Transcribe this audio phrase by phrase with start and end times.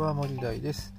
[0.00, 0.94] は森大です。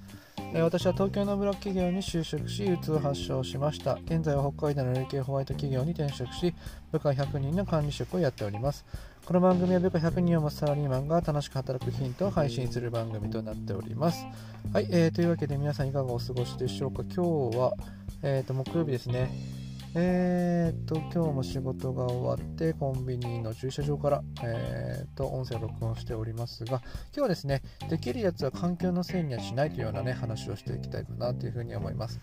[0.53, 3.97] 私は東京のブラック企業に就職し、うつを発症しました。
[4.05, 6.53] 現在は北海道の累計ホワイト企業に転職し、
[6.91, 8.85] 部下100人の管理職をやっております。
[9.25, 14.23] この番組は部下100人を持つサラリーマンが楽しく働くヒントを配信する番組となっております。
[14.71, 17.03] はい、えー、というわけで皆さんいかがお過ごしでしょうか。
[17.03, 17.73] 今日は、
[18.21, 19.60] えーと木曜日ですね。
[19.93, 32.21] えー、っと、今日も仕事が終わって、コンビニの駐車場から、えー、っと、音声を録音しておりますが、今日はですね、できるやつは環境のせいにはしないというようなね、話をしていきたいかなというふうに思います。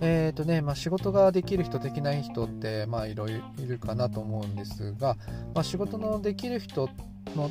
[0.00, 5.16] えーとねまあ、仕事ができる人、できない人って、まあ、いろいろいるかなと思うんですが、
[5.54, 6.88] まあ、仕事のできる人
[7.36, 7.50] の、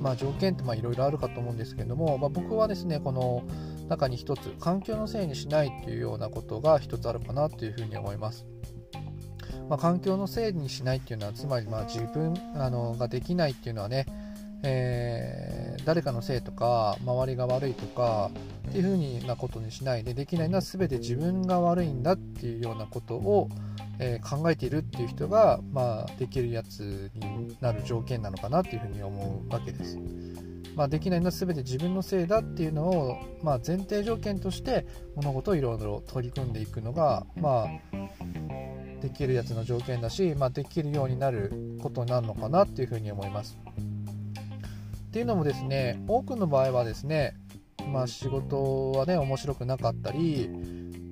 [0.00, 3.42] まあ、条件ってまあいろいろあるかと思うんですけども、まあ、僕はですねこの
[3.88, 8.46] 中に一つ環境のせいにしないっていうようなことが一つあるかなというふうに思います。
[9.68, 14.06] まあ、環境のせいにしないっていうのはつまりま自分あのができないっていうのはね、
[14.62, 18.30] えー、誰かのせいとか周りが悪いとか
[18.68, 23.48] っていうふうなことにしないでできないのは全て自分が悪いんだっていうようなことを、
[23.98, 29.98] えー、考えているっていう人が、まあ、できるやつになる条件なのかなっていうふうに思うわけです。
[30.78, 43.58] まあ、できないのは全て自分のせいだっていうのを、まあ、前提条件として物事をいろいろ取り組んでいくのが、まあ、できるやつの条件だし、まあ、できるようになることになるのかなっていうふうに思います。
[45.08, 47.34] っていうのもですね多くの場合はですね、
[47.92, 50.48] まあ、仕事はね面白くなかったり、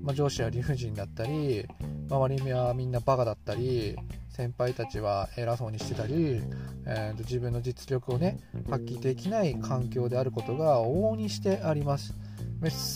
[0.05, 1.67] まあ、上司は理不尽だったり
[2.09, 3.97] 周りはみんなバカだったり
[4.31, 6.43] 先輩たちは偉そうにしてたり、
[6.87, 12.15] えー、自分の実力をね発揮できない環境であることが往々にしてあります。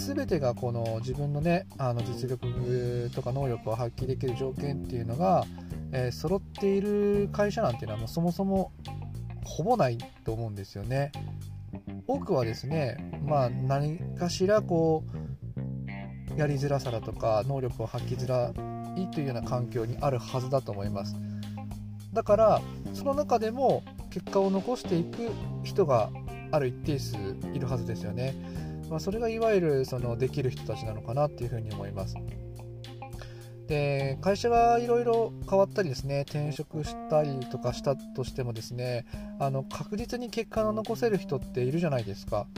[0.06, 5.44] 全てがこの自分のねあの実力とか能力を発揮できる条件っていうのが、
[5.92, 8.72] えー、揃っている会社なんていうのはもうそもそも
[9.44, 11.12] ほぼないと思うんですよね。
[12.06, 15.04] 多くはですね、まあ、何かしらこ
[16.36, 18.52] うやりづらさだとか能力を発揮づら
[18.96, 21.16] いというような環境にあるはずだと思います。
[22.12, 22.62] だから
[22.92, 25.30] その中でも結果を残していく
[25.62, 26.10] 人が
[26.50, 27.16] ある一定数
[27.54, 28.34] いるはずですよね。
[28.90, 32.16] まあ、それがいわゆるそのできる人たちなのかなっていうふうに思います。
[33.70, 39.06] で会社がいろいろ変わったりですね転職したりとかしたとしてもですね
[39.38, 42.48] あの確実に結果を残せる人っているじゃないですか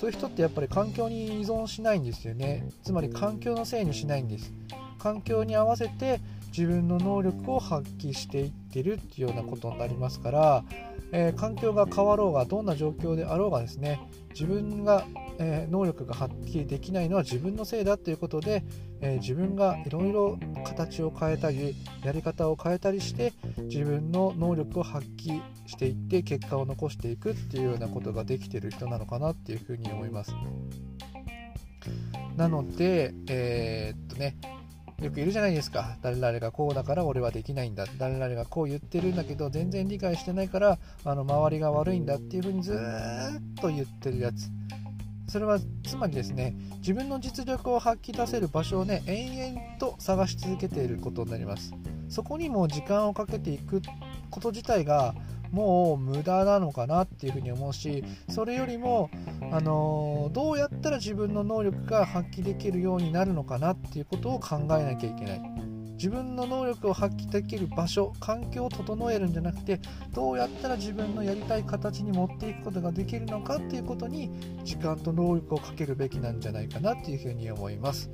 [0.00, 4.52] そういう人ってやっぱり環境に依存しないんですよねつまり環境のせいにしないんです
[5.00, 6.20] 環境に合わせて
[6.56, 10.64] 自分の能力を発揮していってるっていうようなことになりますから、
[11.12, 14.00] えー、環境が変わろうがどんな状況であろうがですね
[14.30, 15.06] 自分が、
[15.38, 18.64] えー、能力が発揮できないのは自分のせいだということで、
[19.00, 30.34] えー、自分がいろいろ形を変えたりやり方を変えたりして自分の能力を発揮していって結果を残していくっていうようなことができてる人なのかなっていうふうに思います。
[32.36, 34.36] なので、えー、っとね、
[35.00, 35.96] よくいるじゃないですか。
[36.02, 37.86] 誰々がこうだから俺はできないんだ。
[37.98, 44.50] 誰々がこう言ってるんだけど全然理解してないからあの周りが悪いんだっていう風にずっと言ってるやつ。
[45.26, 51.72] それはつまりですね、自分の実力を発揮出せる場所をね、延々と探し続けていることになります。
[52.08, 53.80] そこにも時間をかけていく
[54.28, 55.14] こと自体が
[55.52, 59.08] もう無駄なのかなっていうふうに思うしそれよりも、
[59.52, 65.42] あの、どうやったら自分の能力が発揮できるようになるのかなっていうことを考えなきゃいけない。
[65.94, 69.78] 自分の能力を発揮できる場所環境を整えるんじゃなくて
[70.14, 74.30] どうやったら自分のやりたい形に持っていくことができるのかっていうことに
[74.64, 78.08] 時間と能力をかけるべきなんじゃないかなっていうふうに思います。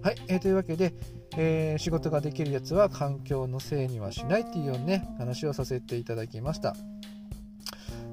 [0.00, 0.94] はい、えー、というわけで
[1.36, 6.74] えー、仕事ができるやつは環境のせいにはしないっていうようなね話をさせていただきました。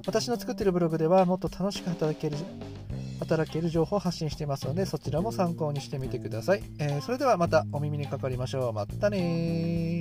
[0.05, 2.38] 私の作っているブログではもっと楽しく働ける
[3.19, 8.73] 働ける情報を発信していますのでそちらも参考にしてみてください、えー、それではまたお耳にかかりましょう。
[8.73, 9.94] またね